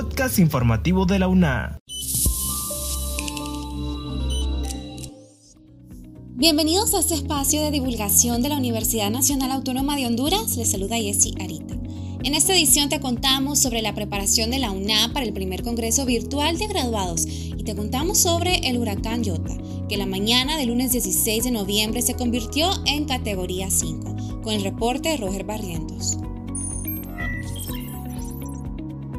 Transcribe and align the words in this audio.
podcast 0.00 0.38
informativo 0.38 1.06
de 1.06 1.18
la 1.18 1.26
UNA. 1.26 1.80
Bienvenidos 6.36 6.94
a 6.94 7.00
este 7.00 7.14
espacio 7.14 7.60
de 7.60 7.72
divulgación 7.72 8.40
de 8.40 8.48
la 8.48 8.58
Universidad 8.58 9.10
Nacional 9.10 9.50
Autónoma 9.50 9.96
de 9.96 10.06
Honduras. 10.06 10.56
Les 10.56 10.70
saluda 10.70 10.94
Jessie 10.98 11.34
Arita. 11.40 11.74
En 12.22 12.34
esta 12.34 12.54
edición 12.54 12.88
te 12.88 13.00
contamos 13.00 13.58
sobre 13.58 13.82
la 13.82 13.92
preparación 13.92 14.52
de 14.52 14.60
la 14.60 14.70
UNA 14.70 15.10
para 15.12 15.26
el 15.26 15.32
primer 15.32 15.64
Congreso 15.64 16.06
Virtual 16.06 16.56
de 16.58 16.68
Graduados 16.68 17.26
y 17.26 17.64
te 17.64 17.74
contamos 17.74 18.18
sobre 18.18 18.68
el 18.68 18.78
huracán 18.78 19.24
Yota, 19.24 19.58
que 19.88 19.96
la 19.96 20.06
mañana 20.06 20.56
del 20.56 20.68
lunes 20.68 20.92
16 20.92 21.42
de 21.42 21.50
noviembre 21.50 22.02
se 22.02 22.14
convirtió 22.14 22.70
en 22.86 23.06
categoría 23.06 23.68
5, 23.68 24.42
con 24.44 24.54
el 24.54 24.62
reporte 24.62 25.08
de 25.08 25.16
Roger 25.16 25.42
Barrientos. 25.42 26.18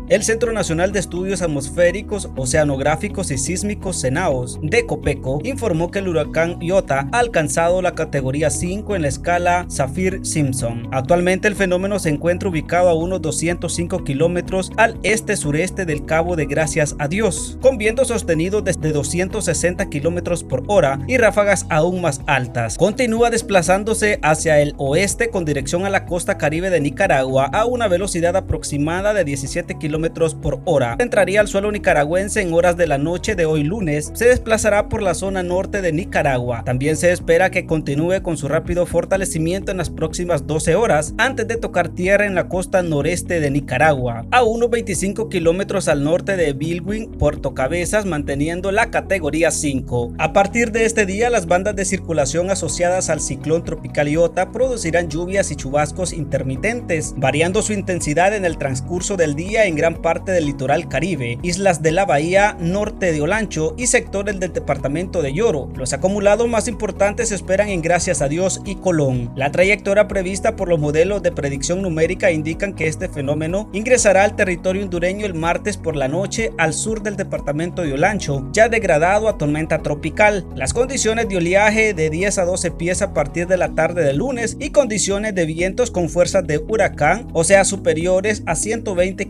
El 0.10 0.24
Centro 0.24 0.52
Nacional 0.52 0.92
de 0.92 0.98
Estudios 0.98 1.44
Atmosféricos, 1.44 2.30
Oceanográficos 2.36 3.30
y 3.30 3.38
Sísmicos 3.38 4.02
CENAOS 4.02 4.58
de 4.64 4.88
Copeco 4.88 5.40
informó 5.44 5.92
que 5.92 6.00
el 6.00 6.08
huracán 6.08 6.60
Iota 6.60 7.08
ha 7.12 7.20
alcanzado 7.20 7.84
la 7.84 7.94
categoría 7.94 8.50
5 8.50 8.96
en 8.96 9.04
la 9.04 9.08
escala 9.08 9.68
Saffir-Simpson. 9.70 10.88
Actualmente 10.92 11.48
el 11.48 11.54
fenómeno 11.54 12.00
se 12.00 12.10
encuentra 12.10 12.50
ubicado 12.50 12.90
a 12.90 12.96
unos 12.96 13.22
205 13.22 14.04
kilómetros 14.04 14.72
al 14.78 15.00
este-sureste 15.04 15.86
del 15.86 16.04
Cabo 16.06 16.36
de 16.36 16.48
Gracias 16.48 16.96
a 16.98 17.08
Dios, 17.08 17.60
con 17.62 17.78
vientos 17.78 18.08
sostenidos 18.08 18.64
desde 18.64 18.92
260 18.92 19.90
kilómetros 19.92 20.44
por 20.44 20.64
hora 20.70 20.98
y 21.06 21.18
ráfagas 21.18 21.68
aún 21.70 22.02
más 22.02 22.22
altas. 22.26 22.78
Continúa 22.80 23.30
desplazándose 23.30 24.18
hacia 24.24 24.60
el 24.60 24.74
oeste 24.80 25.30
con 25.30 25.46
dirección 25.46 25.86
a 25.86 25.92
la 25.92 26.08
costa 26.08 26.40
caribe 26.40 26.72
de 26.72 26.82
Nicaragua 26.82 27.46
a 27.46 27.66
una 27.66 27.88
velocidad 27.88 28.36
aproximada 28.36 29.14
de 29.14 29.24
17 29.24 29.78
kilómetros 29.78 29.99
por 30.42 30.62
hora. 30.66 30.96
Entraría 31.00 31.42
al 31.42 31.48
suelo 31.48 31.72
nicaragüense 31.72 32.42
en 32.42 32.54
horas 32.54 32.78
de 32.78 32.88
la 32.88 32.98
noche 32.98 33.36
de 33.36 33.46
hoy 33.46 33.64
lunes. 33.64 34.12
Se 34.14 34.26
desplazará 34.26 34.90
por 34.90 35.02
la 35.02 35.14
zona 35.14 35.44
norte 35.44 35.82
de 35.82 35.92
Nicaragua. 35.92 36.64
También 36.66 36.98
se 36.98 37.12
espera 37.12 37.52
que 37.52 37.66
continúe 37.66 38.22
con 38.22 38.38
su 38.38 38.48
rápido 38.48 38.86
fortalecimiento 38.86 39.72
en 39.72 39.78
las 39.78 39.90
próximas 39.90 40.48
12 40.48 40.76
horas 40.76 41.14
antes 41.18 41.48
de 41.48 41.58
tocar 41.58 41.90
tierra 41.90 42.26
en 42.26 42.36
la 42.36 42.48
costa 42.48 42.82
noreste 42.82 43.40
de 43.40 43.52
Nicaragua, 43.52 44.26
a 44.32 44.44
unos 44.44 44.70
25 44.70 45.30
kilómetros 45.30 45.88
al 45.88 46.04
norte 46.04 46.36
de 46.36 46.54
Bilwin, 46.54 47.12
Puerto 47.12 47.54
Cabezas, 47.54 48.06
manteniendo 48.06 48.72
la 48.72 48.92
categoría 48.92 49.52
5. 49.52 50.14
A 50.18 50.34
partir 50.34 50.72
de 50.72 50.86
este 50.86 51.06
día, 51.06 51.30
las 51.30 51.46
bandas 51.46 51.76
de 51.76 51.86
circulación 51.86 52.52
asociadas 52.52 53.10
al 53.10 53.22
ciclón 53.22 53.64
tropical 53.64 54.08
Iota 54.08 54.52
producirán 54.52 55.10
lluvias 55.10 55.52
y 55.52 55.56
chubascos 55.56 56.14
intermitentes, 56.14 57.14
variando 57.18 57.62
su 57.62 57.74
intensidad 57.74 58.36
en 58.36 58.46
el 58.46 58.58
transcurso 58.58 59.18
del 59.18 59.36
día 59.36 59.66
en 59.66 59.76
gran 59.76 59.89
parte 59.96 60.32
del 60.32 60.46
litoral 60.46 60.88
caribe, 60.88 61.40
islas 61.44 61.82
de 61.82 61.92
la 61.92 62.06
bahía 62.06 62.56
norte 62.60 63.12
de 63.12 63.22
Olancho 63.22 63.74
y 63.78 63.88
sectores 63.88 64.40
del 64.40 64.54
departamento 64.54 65.22
de 65.22 65.34
Lloro. 65.34 65.70
Los 65.76 65.94
acumulados 65.94 66.48
más 66.48 66.68
importantes 66.68 67.30
se 67.30 67.36
esperan 67.36 67.70
en 67.70 67.82
Gracias 67.82 68.22
a 68.22 68.28
Dios 68.28 68.62
y 68.66 68.76
Colón. 68.76 69.32
La 69.36 69.52
trayectoria 69.52 70.08
prevista 70.08 70.56
por 70.56 70.70
los 70.70 70.80
modelos 70.80 71.24
de 71.24 71.32
predicción 71.32 71.82
numérica 71.82 72.32
indican 72.32 72.74
que 72.74 72.88
este 72.88 73.10
fenómeno 73.10 73.70
ingresará 73.74 74.24
al 74.24 74.36
territorio 74.36 74.84
hondureño 74.84 75.26
el 75.26 75.34
martes 75.34 75.78
por 75.78 75.96
la 75.96 76.08
noche 76.08 76.52
al 76.58 76.74
sur 76.74 77.02
del 77.02 77.16
departamento 77.16 77.82
de 77.82 77.94
Olancho, 77.94 78.48
ya 78.54 78.70
degradado 78.70 79.28
a 79.28 79.38
tormenta 79.38 79.82
tropical. 79.82 80.46
Las 80.56 80.74
condiciones 80.74 81.28
de 81.30 81.38
oleaje 81.38 81.94
de 81.94 82.10
10 82.10 82.38
a 82.38 82.46
12 82.46 82.72
pies 82.72 83.02
a 83.02 83.14
partir 83.14 83.48
de 83.48 83.58
la 83.58 83.70
tarde 83.76 84.04
del 84.04 84.18
lunes 84.18 84.58
y 84.60 84.72
condiciones 84.72 85.36
de 85.36 85.46
vientos 85.46 85.92
con 85.92 86.10
fuerzas 86.10 86.46
de 86.46 86.58
huracán, 86.58 87.28
o 87.34 87.44
sea 87.44 87.64
superiores 87.66 88.44
a 88.46 88.56
120 88.56 89.26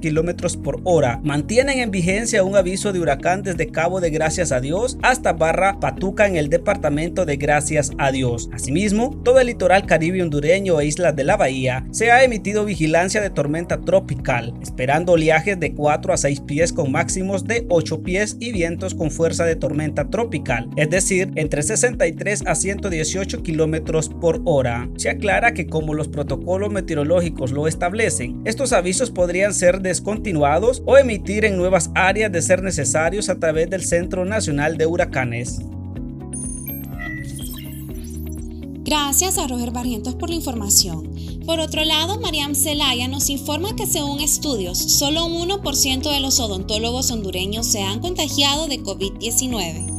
por 0.58 0.81
hora. 0.83 1.19
Mantienen 1.23 1.80
en 1.80 1.92
vigencia 1.92 2.44
un 2.44 2.55
aviso 2.55 2.94
de 2.94 3.00
huracán 3.00 3.44
desde 3.44 3.67
Cabo 3.67 4.00
de 4.00 4.09
Gracias 4.09 4.52
a 4.52 4.61
Dios 4.61 4.97
hasta 5.02 5.33
Barra 5.33 5.80
Patuca 5.80 6.27
en 6.27 6.36
el 6.36 6.49
departamento 6.49 7.26
de 7.26 7.37
Gracias 7.37 7.92
a 7.98 8.11
Dios. 8.11 8.49
Asimismo, 8.54 9.20
todo 9.23 9.39
el 9.39 9.48
litoral 9.48 9.86
caribe 9.86 10.21
hondureño 10.21 10.80
e 10.80 10.86
islas 10.86 11.15
de 11.15 11.23
la 11.23 11.38
bahía 11.38 11.86
se 11.92 12.11
ha 12.11 12.23
emitido 12.23 12.65
vigilancia 12.65 13.21
de 13.21 13.30
tormenta 13.30 13.82
tropical, 13.82 14.54
esperando 14.61 15.14
oleajes 15.14 15.59
de 15.59 15.73
4 15.73 16.14
a 16.14 16.17
6 16.17 16.42
pies 16.42 16.73
con 16.73 16.92
máximos 16.92 17.45
de 17.45 17.65
8 17.70 18.04
pies 18.04 18.38
y 18.39 18.52
vientos 18.52 18.95
con 18.95 19.11
fuerza 19.11 19.45
de 19.45 19.55
tormenta 19.55 20.09
tropical, 20.09 20.70
es 20.76 20.89
decir, 20.89 21.32
entre 21.36 21.64
63 21.64 22.43
a 22.45 22.55
118 22.55 23.43
kilómetros 23.43 24.09
por 24.09 24.42
hora. 24.45 24.89
Se 24.98 25.09
aclara 25.09 25.54
que 25.54 25.67
como 25.67 25.93
los 25.93 26.08
protocolos 26.08 26.71
meteorológicos 26.71 27.52
lo 27.52 27.67
establecen, 27.67 28.42
estos 28.45 28.73
avisos 28.73 29.11
podrían 29.11 29.54
ser 29.54 29.82
descontinuados 29.82 30.29
o 30.38 30.98
emitir 30.98 31.45
en 31.45 31.58
nuevas 31.58 31.90
áreas 31.95 32.32
de 32.32 32.42
ser 32.42 32.64
necesarios 32.64 33.30
a 33.30 33.40
través 33.40 33.70
del 33.70 33.84
Centro 33.84 34.26
Nacional 34.26 34.78
de 34.78 34.86
Huracanes. 34.86 35.60
Gracias 38.84 39.38
a 39.38 39.48
Roger 39.48 39.72
Barrientos 39.72 40.16
por 40.16 40.30
la 40.30 40.36
información. 40.36 41.14
Por 41.45 41.60
otro 41.60 41.84
lado, 41.84 42.20
Mariam 42.20 42.56
Zelaya 42.56 43.08
nos 43.08 43.30
informa 43.30 43.76
que 43.76 43.86
según 43.86 44.20
estudios, 44.20 44.78
solo 44.78 45.26
un 45.26 45.50
1% 45.50 46.12
de 46.12 46.20
los 46.20 46.39
odontólogos 46.39 47.12
hondureños 47.12 47.68
se 47.68 47.82
han 47.82 48.00
contagiado 48.00 48.68
de 48.68 48.80
COVID-19. 48.82 49.98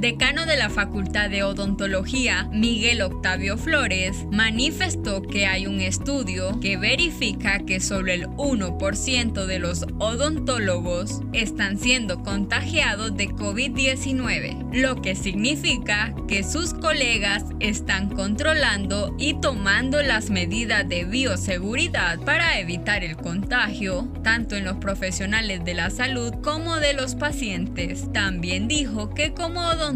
Decano 0.00 0.46
de 0.46 0.56
la 0.56 0.70
Facultad 0.70 1.28
de 1.28 1.42
Odontología, 1.42 2.48
Miguel 2.50 3.02
Octavio 3.02 3.58
Flores, 3.58 4.24
manifestó 4.32 5.20
que 5.20 5.44
hay 5.44 5.66
un 5.66 5.82
estudio 5.82 6.58
que 6.58 6.78
verifica 6.78 7.58
que 7.66 7.80
solo 7.80 8.10
el 8.10 8.26
1% 8.28 9.44
de 9.44 9.58
los 9.58 9.84
odontólogos 9.98 11.20
están 11.34 11.78
siendo 11.78 12.22
contagiados 12.22 13.14
de 13.14 13.28
COVID-19, 13.28 14.72
lo 14.72 15.02
que 15.02 15.14
significa 15.14 16.14
que 16.26 16.44
sus 16.44 16.72
colegas 16.72 17.44
están 17.60 18.08
controlando 18.08 19.14
y 19.18 19.34
tomando 19.34 20.00
las 20.00 20.30
medidas 20.30 20.88
de 20.88 21.04
bioseguridad 21.04 22.20
para 22.20 22.58
evitar 22.58 23.04
el 23.04 23.18
contagio, 23.18 24.08
tanto 24.24 24.56
en 24.56 24.64
los 24.64 24.76
profesionales 24.76 25.62
de 25.62 25.74
la 25.74 25.90
salud 25.90 26.32
como 26.42 26.76
de 26.76 26.94
los 26.94 27.16
pacientes. 27.16 28.10
También 28.14 28.66
dijo 28.66 29.12
que 29.12 29.34
como 29.34 29.60
odontólogos 29.60 29.89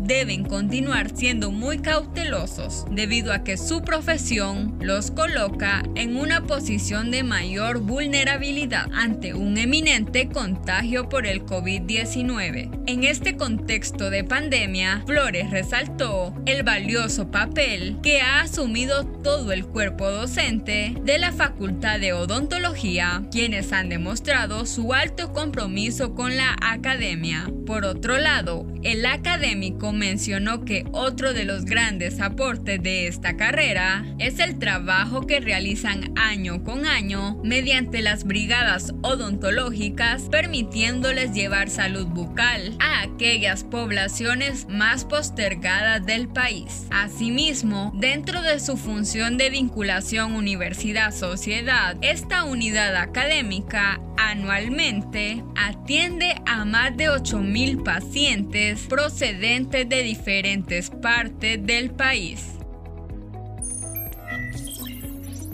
deben 0.00 0.44
continuar 0.44 1.10
siendo 1.16 1.50
muy 1.50 1.78
cautelosos 1.78 2.84
debido 2.90 3.32
a 3.32 3.42
que 3.42 3.56
su 3.56 3.82
profesión 3.82 4.78
los 4.80 5.10
coloca 5.10 5.82
en 5.96 6.16
una 6.16 6.44
posición 6.44 7.10
de 7.10 7.24
mayor 7.24 7.80
vulnerabilidad 7.80 8.88
ante 8.92 9.34
un 9.34 9.58
eminente 9.58 10.28
contagio 10.28 11.08
por 11.08 11.26
el 11.26 11.44
COVID-19. 11.44 12.84
En 12.86 13.04
este 13.04 13.36
contexto 13.36 14.10
de 14.10 14.24
pandemia, 14.24 15.02
Flores 15.06 15.50
resaltó 15.50 16.34
el 16.46 16.62
valioso 16.62 17.30
papel 17.30 17.98
que 18.02 18.20
ha 18.20 18.42
asumido 18.42 19.04
todo 19.04 19.52
el 19.52 19.66
cuerpo 19.66 20.10
docente 20.10 20.94
de 21.02 21.18
la 21.18 21.32
Facultad 21.32 21.98
de 21.98 22.12
Odontología, 22.12 23.24
quienes 23.32 23.72
han 23.72 23.88
demostrado 23.88 24.64
su 24.64 24.94
alto 24.94 25.32
compromiso 25.32 26.14
con 26.14 26.36
la 26.36 26.56
academia. 26.60 27.50
Por 27.66 27.84
otro 27.84 28.16
lado, 28.16 28.66
el 28.82 29.04
académico 29.08 29.92
mencionó 29.92 30.64
que 30.64 30.84
otro 30.92 31.32
de 31.32 31.44
los 31.44 31.64
grandes 31.64 32.20
aportes 32.20 32.82
de 32.82 33.06
esta 33.06 33.36
carrera 33.36 34.04
es 34.18 34.38
el 34.38 34.58
trabajo 34.58 35.26
que 35.26 35.40
realizan 35.40 36.12
año 36.16 36.64
con 36.64 36.86
año 36.86 37.40
mediante 37.42 38.02
las 38.02 38.24
brigadas 38.24 38.94
odontológicas, 39.02 40.22
permitiéndoles 40.30 41.32
llevar 41.32 41.70
salud 41.70 42.06
bucal 42.06 42.76
a 42.80 43.02
aquellas 43.02 43.64
poblaciones 43.64 44.66
más 44.68 45.04
postergadas 45.04 46.04
del 46.04 46.28
país. 46.28 46.86
Asimismo, 46.90 47.92
dentro 47.96 48.42
de 48.42 48.60
su 48.60 48.76
función 48.76 49.36
de 49.36 49.50
vinculación 49.50 50.34
universidad-sociedad, 50.34 51.96
esta 52.02 52.44
unidad 52.44 52.96
académica 52.96 54.00
anualmente 54.18 55.44
atiende 55.54 56.34
a 56.44 56.64
más 56.64 56.96
de 56.96 57.08
8.000 57.08 57.84
pacientes 57.84 58.80
procedentes 58.88 59.88
de 59.88 60.02
diferentes 60.02 60.90
partes 60.90 61.64
del 61.64 61.90
país. 61.92 62.40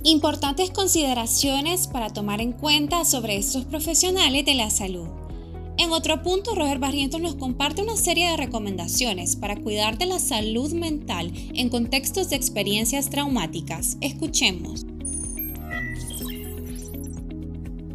Importantes 0.02 0.70
consideraciones 0.70 1.86
para 1.86 2.10
tomar 2.10 2.40
en 2.40 2.52
cuenta 2.52 3.04
sobre 3.04 3.36
estos 3.36 3.64
profesionales 3.64 4.44
de 4.44 4.54
la 4.54 4.70
salud. 4.70 5.08
En 5.76 5.92
otro 5.92 6.22
punto, 6.22 6.54
Roger 6.54 6.78
Barrientos 6.78 7.20
nos 7.20 7.34
comparte 7.34 7.82
una 7.82 7.96
serie 7.96 8.30
de 8.30 8.36
recomendaciones 8.36 9.36
para 9.36 9.56
cuidar 9.56 9.98
de 9.98 10.06
la 10.06 10.20
salud 10.20 10.72
mental 10.72 11.32
en 11.54 11.68
contextos 11.68 12.30
de 12.30 12.36
experiencias 12.36 13.10
traumáticas. 13.10 13.96
Escuchemos. 14.00 14.86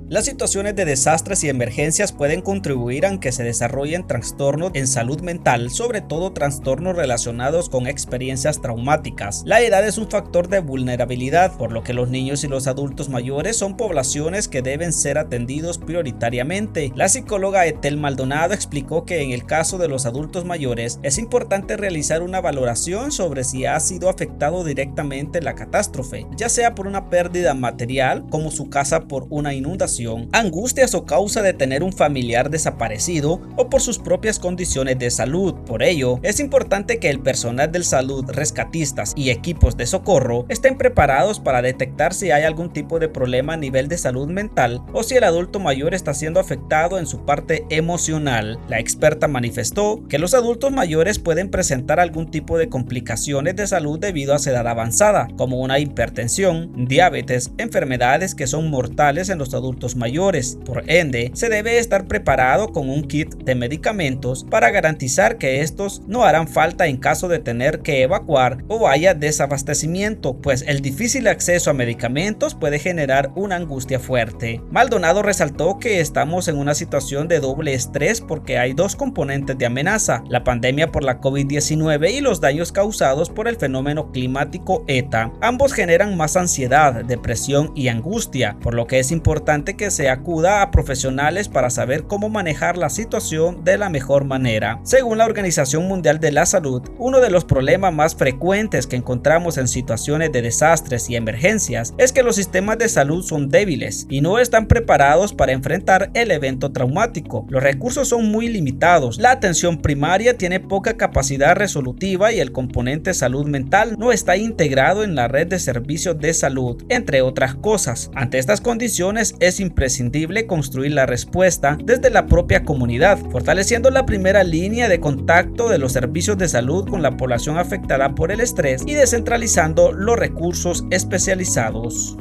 Las 0.10 0.26
situaciones 0.26 0.76
de 0.76 0.86
desastres 0.86 1.44
y 1.44 1.50
emergencias 1.50 2.12
pueden 2.12 2.42
contribuir 2.42 3.06
a 3.06 3.20
que 3.20 3.32
se 3.32 3.44
desarrollen 3.44 4.08
trastornos 4.08 4.72
en 4.74 4.88
salud 4.88 5.22
mental, 5.22 5.70
sobre 5.70 6.02
todo 6.02 6.34
trastornos 6.34 6.96
relacionados 6.96 7.70
con 7.70 7.86
experiencias 7.86 8.60
traumáticas. 8.60 9.44
La 9.46 9.62
edad 9.62 9.88
es 9.88 10.00
un 10.00 10.10
factor 10.10 10.48
de 10.48 10.62
vulnerabilidad, 10.62 11.56
por 11.58 11.72
lo 11.72 11.84
que 11.84 11.94
los 11.94 12.10
niños 12.10 12.44
y 12.44 12.48
los 12.48 12.66
adultos 12.66 13.10
mayores 13.10 13.58
son 13.58 13.78
poblaciones 13.78 14.48
que 14.48 14.64
deben 14.64 14.94
ser 14.94 15.20
atendidos 15.20 15.78
prioritariamente. 15.78 16.92
La 16.96 17.08
psicóloga 17.08 17.68
Etel 17.68 17.98
Maldonado 17.98 18.56
explicó 18.56 19.06
que 19.06 19.22
en 19.22 19.30
el 19.30 19.46
caso 19.46 19.78
de 19.78 19.90
los 19.90 20.08
adultos 20.08 20.44
mayores 20.44 21.00
es 21.04 21.20
importante 21.20 21.78
realizar 21.78 22.24
una 22.24 22.42
valoración 22.42 23.12
sobre 23.12 23.44
si 23.44 23.68
ha 23.68 23.80
sido 23.80 24.10
afectado 24.10 24.64
directamente 24.64 25.40
la 25.40 25.54
catástrofe, 25.54 26.26
ya 26.36 26.50
sea 26.50 26.74
por 26.74 26.88
una 26.88 27.12
pérdida 27.12 27.54
material 27.54 28.26
como 28.32 28.50
su 28.50 28.72
casa 28.72 29.02
por 29.02 29.28
una 29.30 29.54
inundación, 29.54 29.99
angustias 30.31 30.94
o 30.96 31.06
causa 31.06 31.42
de 31.42 31.54
tener 31.54 31.84
un 31.84 31.94
familiar 31.94 32.50
desaparecido 32.50 33.42
o 33.57 33.69
por 33.69 33.81
sus 33.81 34.00
propias 34.00 34.40
condiciones 34.40 34.98
de 35.00 35.12
salud. 35.12 35.54
Por 35.66 35.84
ello, 35.84 36.19
es 36.24 36.40
importante 36.40 37.00
que 37.00 37.10
el 37.10 37.19
personal 37.19 37.72
del 37.72 37.84
salud, 37.84 38.25
rescatistas 38.30 39.13
y 39.16 39.30
equipos 39.30 39.75
de 39.78 39.86
socorro 39.86 40.46
estén 40.50 40.78
preparados 40.78 41.40
para 41.40 41.62
detectar 41.62 42.13
si 42.13 42.31
hay 42.31 42.44
algún 42.44 42.72
tipo 42.72 43.00
de 43.00 43.10
problema 43.10 43.54
a 43.54 43.57
nivel 43.57 43.88
de 43.88 43.98
salud 43.98 44.28
mental 44.28 44.81
o 44.94 45.04
si 45.04 45.16
el 45.16 45.24
adulto 45.24 45.60
mayor 45.60 45.94
está 45.94 46.13
siendo 46.13 46.40
afectado 46.40 47.00
en 47.00 47.06
su 47.06 47.25
parte 47.25 47.66
emocional. 47.69 48.60
La 48.68 48.80
experta 48.80 49.28
manifestó 49.28 50.04
que 50.07 50.19
los 50.19 50.34
adultos 50.34 50.72
mayores 50.72 51.19
pueden 51.19 51.50
presentar 51.50 52.00
algún 52.00 52.31
tipo 52.31 52.57
de 52.57 52.69
complicaciones 52.69 53.56
de 53.56 53.68
salud 53.68 54.00
debido 54.00 54.34
a 54.34 54.40
su 54.40 54.50
edad 54.50 54.68
avanzada, 54.68 55.28
como 55.38 55.60
una 55.60 55.80
hipertensión, 55.80 56.88
diabetes, 56.88 57.51
enfermedades 57.57 58.36
que 58.36 58.48
son 58.48 58.69
mortales 58.69 59.30
en 59.30 59.38
los 59.38 59.54
adultos 59.54 59.88
mayores. 59.95 60.57
Por 60.65 60.83
ende, 60.88 61.31
se 61.33 61.50
debe 61.50 61.80
estar 61.80 62.07
preparado 62.07 62.71
con 62.71 62.89
un 62.89 63.03
kit 63.03 63.36
de 63.36 63.56
medicamentos 63.56 64.45
para 64.50 64.71
garantizar 64.71 65.38
que 65.38 65.62
estos 65.62 66.01
no 66.07 66.24
harán 66.24 66.47
falta 66.47 66.88
en 66.88 66.97
caso 66.97 67.27
de 67.27 67.39
tener 67.39 67.80
que 67.80 68.03
evacuar 68.03 68.63
o 68.68 68.88
haya 68.88 69.13
desabastecimiento, 69.13 70.36
pues 70.38 70.63
el 70.68 70.81
difícil 70.81 71.27
acceso 71.27 71.69
a 71.69 71.74
medicamentos 71.74 72.56
puede 72.56 72.80
generar 72.80 73.31
una 73.36 73.56
angustia 73.56 74.00
fuerte. 74.00 74.62
Maldonado 74.71 75.21
resaltó 75.21 75.80
que 75.80 76.00
estamos 76.00 76.47
en 76.47 76.57
una 76.57 76.75
situación 76.75 77.27
de 77.27 77.39
doble 77.39 77.74
estrés 77.74 78.21
porque 78.21 78.57
hay 78.57 78.74
dos 78.74 78.95
componentes 78.95 79.57
de 79.57 79.65
amenaza, 79.65 80.24
la 80.30 80.44
pandemia 80.44 80.91
por 80.91 81.03
la 81.03 81.19
COVID-19 81.19 82.12
y 82.12 82.21
los 82.21 82.41
daños 82.41 82.71
causados 82.71 83.30
por 83.30 83.47
el 83.47 83.57
fenómeno 83.57 84.12
climático 84.12 84.83
ETA. 84.88 85.31
Ambos 85.41 85.74
generan 85.74 86.18
más 86.18 86.36
ansiedad, 86.36 87.06
depresión 87.06 87.71
y 87.75 87.88
angustia, 87.88 88.57
por 88.62 88.74
lo 88.74 88.88
que 88.88 89.00
es 89.00 89.12
importante 89.12 89.75
que 89.80 89.92
se 89.92 90.10
acuda 90.10 90.62
a 90.62 90.72
profesionales 90.72 91.48
para 91.48 91.70
saber 91.70 92.04
cómo 92.04 92.28
manejar 92.28 92.78
la 92.78 92.90
situación 92.90 93.64
de 93.64 93.78
la 93.78 93.90
mejor 93.90 94.26
manera. 94.26 94.81
Según 94.84 95.20
la 95.20 95.26
Organización 95.26 95.88
Mundial 95.88 96.20
de 96.20 96.34
la 96.34 96.46
Salud, 96.46 96.81
uno 96.98 97.22
de 97.22 97.30
los 97.30 97.46
problemas 97.46 97.94
más 97.94 98.14
frecuentes 98.14 98.88
que 98.88 98.98
encontramos 98.98 99.58
en 99.58 99.70
situaciones 99.70 100.34
de 100.34 100.42
desastres 100.42 101.10
y 101.10 101.16
emergencias 101.16 101.94
es 101.98 102.12
que 102.12 102.24
los 102.24 102.36
sistemas 102.36 102.78
de 102.78 102.90
salud 102.90 103.24
son 103.24 103.48
débiles 103.48 104.06
y 104.10 104.20
no 104.20 104.38
están 104.38 104.68
preparados 104.68 105.31
para 105.34 105.54
enfrentar 105.54 106.12
el 106.14 106.32
evento 106.32 106.74
traumático. 106.74 107.46
Los 107.48 107.64
recursos 107.64 108.10
son 108.10 108.30
muy 108.30 108.50
limitados, 108.50 109.18
la 109.18 109.32
atención 109.32 109.78
primaria 109.78 110.38
tiene 110.38 110.60
poca 110.60 110.98
capacidad 110.98 111.56
resolutiva 111.56 112.34
y 112.34 112.42
el 112.42 112.52
componente 112.52 113.14
salud 113.14 113.46
mental 113.46 113.96
no 113.98 114.12
está 114.12 114.36
integrado 114.36 115.06
en 115.06 115.16
la 115.16 115.30
red 115.30 115.48
de 115.48 115.58
servicios 115.58 116.20
de 116.20 116.34
salud, 116.34 116.84
entre 116.90 117.22
otras 117.22 117.56
cosas. 117.56 118.12
Ante 118.14 118.40
estas 118.40 118.60
condiciones 118.60 119.36
es 119.40 119.62
imprescindible 119.69 120.45
construir 120.45 120.92
la 120.92 121.06
respuesta 121.06 121.77
desde 121.83 122.10
la 122.10 122.25
propia 122.25 122.63
comunidad, 122.63 123.19
fortaleciendo 123.31 123.89
la 123.92 124.06
primera 124.06 124.44
línea 124.44 124.89
de 124.89 125.00
contacto 125.00 125.69
de 125.69 125.77
los 125.77 125.94
servicios 125.94 126.38
de 126.38 126.48
salud 126.48 126.89
con 126.89 127.01
la 127.01 127.16
población 127.16 127.57
afectada 127.57 128.16
por 128.16 128.31
el 128.31 128.42
estrés 128.42 128.83
y 128.86 128.94
descentralizando 128.94 129.92
los 129.92 130.18
recursos 130.18 130.83
especializados. 130.89 132.18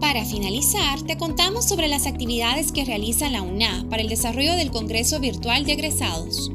Para 0.00 0.24
finalizar, 0.24 1.00
te 1.06 1.16
contamos 1.16 1.66
sobre 1.66 1.88
las 1.88 2.06
actividades 2.06 2.70
que 2.70 2.84
realiza 2.84 3.30
la 3.30 3.42
UNA 3.42 3.86
para 3.88 4.02
el 4.02 4.08
desarrollo 4.08 4.54
del 4.56 4.70
Congreso 4.70 5.20
Virtual 5.20 5.64
de 5.64 5.72
Egresados. 5.72 6.52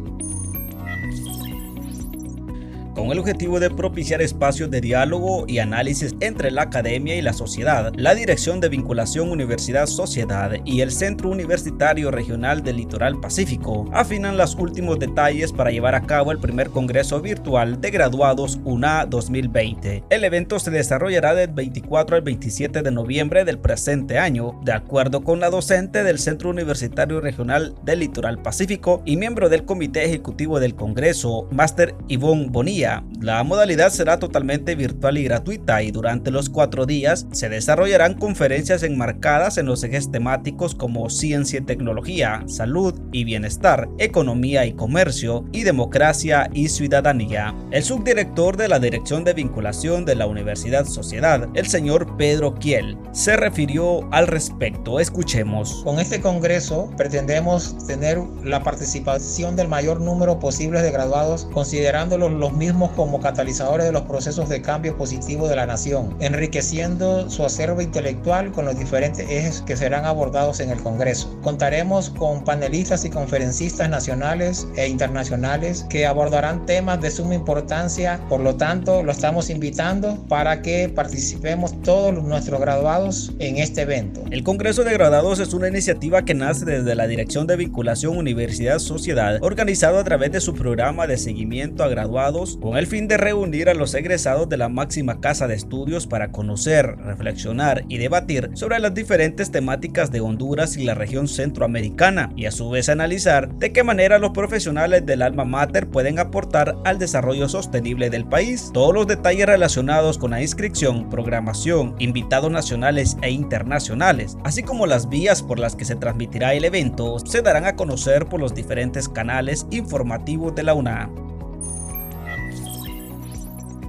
Con 2.98 3.12
el 3.12 3.20
objetivo 3.20 3.60
de 3.60 3.70
propiciar 3.70 4.24
espacios 4.24 4.72
de 4.72 4.82
diálogo 4.82 5.46
y 5.48 5.60
análisis 5.60 6.16
entre 6.20 6.50
la 6.50 6.64
academia 6.64 7.16
y 7.16 7.22
la 7.22 7.32
sociedad, 7.32 7.94
la 7.96 8.16
Dirección 8.16 8.60
de 8.60 8.70
Vinculación 8.70 9.30
Universidad-Sociedad 9.30 10.54
y 10.66 10.82
el 10.82 10.92
Centro 10.92 11.30
Universitario 11.30 12.10
Regional 12.10 12.64
del 12.64 12.78
Litoral 12.78 13.20
Pacífico 13.20 13.88
afinan 13.94 14.36
los 14.36 14.56
últimos 14.56 14.98
detalles 14.98 15.54
para 15.54 15.70
llevar 15.70 15.94
a 15.94 16.08
cabo 16.08 16.32
el 16.32 16.40
primer 16.40 16.72
Congreso 16.72 17.22
Virtual 17.22 17.80
de 17.80 17.92
Graduados 17.92 18.60
UNA 18.66 19.06
2020. 19.06 20.06
El 20.10 20.24
evento 20.24 20.58
se 20.58 20.72
desarrollará 20.72 21.36
del 21.36 21.52
24 21.52 22.16
al 22.16 22.24
27 22.24 22.82
de 22.82 22.92
noviembre 22.92 23.46
del 23.46 23.60
presente 23.60 24.18
año, 24.18 24.60
de 24.64 24.74
acuerdo 24.74 25.24
con 25.24 25.40
la 25.40 25.52
docente 25.52 26.04
del 26.04 26.18
Centro 26.18 26.50
Universitario 26.50 27.22
Regional 27.22 27.76
del 27.84 28.00
Litoral 28.00 28.42
Pacífico 28.42 29.04
y 29.06 29.18
miembro 29.18 29.50
del 29.50 29.66
Comité 29.66 30.04
Ejecutivo 30.04 30.60
del 30.60 30.74
Congreso, 30.74 31.48
Máster 31.52 31.94
Ivonne 32.08 32.48
Bonilla 32.50 32.87
la 33.22 33.44
modalidad 33.44 33.90
será 33.90 34.20
totalmente 34.20 34.76
virtual 34.76 35.18
y 35.18 35.24
gratuita 35.24 35.82
y 35.82 35.92
durante 35.92 36.32
los 36.32 36.50
cuatro 36.50 36.86
días 36.86 37.28
se 37.32 37.50
desarrollarán 37.50 38.14
conferencias 38.14 38.84
enmarcadas 38.84 39.58
en 39.58 39.66
los 39.66 39.84
ejes 39.84 40.12
temáticos 40.12 40.76
como 40.76 41.10
ciencia 41.10 41.60
y 41.60 41.64
tecnología, 41.64 42.44
salud 42.48 42.94
y 43.12 43.24
bienestar, 43.24 43.90
economía 43.98 44.66
y 44.66 44.74
comercio 44.74 45.46
y 45.52 45.64
democracia 45.64 46.50
y 46.54 46.70
ciudadanía. 46.70 47.56
El 47.72 47.84
subdirector 47.84 48.58
de 48.58 48.68
la 48.68 48.80
Dirección 48.80 49.24
de 49.24 49.34
Vinculación 49.34 50.06
de 50.06 50.16
la 50.16 50.28
Universidad 50.28 50.86
Sociedad, 50.86 51.48
el 51.56 51.68
señor 51.68 52.16
Pedro 52.18 52.56
Kiel, 52.56 52.98
se 53.12 53.36
refirió 53.36 54.08
al 54.12 54.28
respecto. 54.28 55.00
Escuchemos. 55.00 55.82
Con 55.84 56.00
este 56.00 56.22
congreso 56.22 56.92
pretendemos 56.98 57.76
tener 57.88 58.20
la 58.44 58.64
participación 58.64 59.56
del 59.56 59.68
mayor 59.68 60.00
número 60.00 60.40
posible 60.40 60.82
de 60.82 60.92
graduados 60.92 61.48
considerándolos 61.52 62.32
los 62.32 62.54
mismos 62.54 62.77
como 62.86 63.20
catalizadores 63.20 63.88
de 63.88 63.92
los 63.92 64.04
procesos 64.04 64.50
de 64.50 64.62
cambio 64.62 64.96
positivo 64.98 65.48
de 65.48 65.56
la 65.56 65.66
nación, 65.66 66.16
enriqueciendo 66.20 67.30
su 67.30 67.44
acervo 67.44 67.82
intelectual 67.82 68.52
con 68.52 68.66
los 68.66 68.78
diferentes 68.78 69.28
ejes 69.30 69.62
que 69.62 69.76
serán 69.76 70.06
abordados 70.06 70.60
en 70.60 70.70
el 70.70 70.82
Congreso. 70.82 71.36
Contaremos 71.42 72.12
con 72.12 72.44
panelistas 72.44 73.04
y 73.06 73.10
conferencistas 73.10 73.90
nacionales 73.90 74.68
e 74.76 74.88
internacionales 74.88 75.86
que 75.90 76.06
abordarán 76.06 76.66
temas 76.66 77.02
de 77.02 77.10
suma 77.10 77.34
importancia, 77.34 78.20
por 78.30 78.42
lo 78.42 78.56
tanto 78.56 79.02
lo 79.02 79.12
estamos 79.12 79.50
invitando 79.50 80.24
para 80.28 80.62
que 80.62 80.90
participemos 80.90 81.82
todos 81.82 82.14
nuestros 82.24 82.60
graduados 82.62 83.32
en 83.40 83.58
este 83.58 83.82
evento. 83.82 84.22
El 84.30 84.44
Congreso 84.44 84.84
de 84.84 84.94
Graduados 84.94 85.40
es 85.40 85.54
una 85.54 85.68
iniciativa 85.68 86.24
que 86.24 86.34
nace 86.34 86.66
desde 86.66 86.94
la 86.94 87.08
Dirección 87.08 87.48
de 87.48 87.56
Vinculación 87.56 88.18
Universidad-Sociedad, 88.18 89.40
organizado 89.42 89.98
a 89.98 90.04
través 90.04 90.32
de 90.32 90.42
su 90.42 90.54
programa 90.54 91.08
de 91.08 91.18
seguimiento 91.18 91.84
a 91.84 91.88
graduados 91.88 92.58
con 92.68 92.76
el 92.76 92.86
fin 92.86 93.08
de 93.08 93.16
reunir 93.16 93.70
a 93.70 93.74
los 93.74 93.94
egresados 93.94 94.50
de 94.50 94.58
la 94.58 94.68
máxima 94.68 95.22
casa 95.22 95.48
de 95.48 95.56
estudios 95.56 96.06
para 96.06 96.34
conocer, 96.34 96.98
reflexionar 96.98 97.86
y 97.88 97.98
debatir 97.98 98.50
sobre 98.56 98.78
las 98.80 98.94
diferentes 98.94 99.52
temáticas 99.52 100.12
de 100.12 100.20
Honduras 100.20 100.76
y 100.76 100.84
la 100.84 100.94
región 100.94 101.30
centroamericana 101.30 102.34
y 102.36 102.46
a 102.46 102.52
su 102.52 102.70
vez 102.70 102.90
analizar 102.90 103.48
de 103.54 103.72
qué 103.72 103.84
manera 103.86 104.20
los 104.20 104.32
profesionales 104.32 105.06
del 105.06 105.22
alma 105.22 105.46
mater 105.46 105.88
pueden 105.88 106.20
aportar 106.20 106.76
al 106.84 107.00
desarrollo 107.00 107.48
sostenible 107.48 108.10
del 108.10 108.28
país. 108.28 108.70
Todos 108.74 108.94
los 108.94 109.08
detalles 109.08 109.46
relacionados 109.46 110.18
con 110.18 110.32
la 110.32 110.42
inscripción, 110.42 111.10
programación, 111.10 111.96
invitados 112.00 112.52
nacionales 112.52 113.16
e 113.22 113.32
internacionales, 113.32 114.36
así 114.44 114.62
como 114.62 114.88
las 114.88 115.08
vías 115.08 115.42
por 115.42 115.58
las 115.58 115.78
que 115.78 115.86
se 115.86 115.96
transmitirá 115.96 116.54
el 116.54 116.66
evento, 116.66 117.18
se 117.20 117.42
darán 117.42 117.64
a 117.64 117.78
conocer 117.78 118.26
por 118.26 118.42
los 118.42 118.54
diferentes 118.54 119.08
canales 119.08 119.66
informativos 119.72 120.54
de 120.54 120.64
la 120.64 120.74
UNA. 120.74 121.10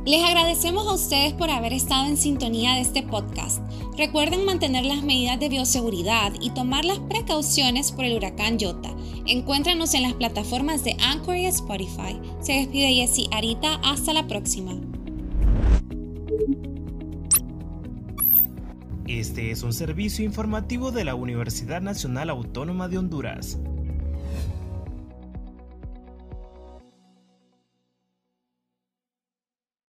Les 0.08 0.24
agradecemos 0.24 0.86
a 0.86 0.94
ustedes 0.94 1.34
por 1.34 1.50
haber 1.50 1.74
estado 1.74 2.06
en 2.06 2.16
sintonía 2.16 2.72
de 2.72 2.80
este 2.80 3.02
podcast. 3.02 3.60
Recuerden 3.98 4.46
mantener 4.46 4.86
las 4.86 5.02
medidas 5.02 5.38
de 5.38 5.50
bioseguridad 5.50 6.32
y 6.40 6.48
tomar 6.48 6.86
las 6.86 6.98
precauciones 6.98 7.92
por 7.92 8.06
el 8.06 8.16
huracán 8.16 8.56
Jota. 8.58 8.88
Encuéntranos 9.26 9.92
en 9.92 10.04
las 10.04 10.14
plataformas 10.14 10.82
de 10.82 10.96
Anchor 10.98 11.36
y 11.36 11.44
Spotify. 11.44 12.18
Se 12.40 12.54
despide 12.54 12.94
Jessie 12.94 13.28
Arita. 13.32 13.74
Hasta 13.84 14.14
la 14.14 14.26
próxima. 14.26 14.80
Este 19.06 19.50
es 19.50 19.62
un 19.62 19.74
servicio 19.74 20.24
informativo 20.24 20.90
de 20.90 21.04
la 21.04 21.16
Universidad 21.16 21.82
Nacional 21.82 22.30
Autónoma 22.30 22.88
de 22.88 22.96
Honduras. 22.96 23.58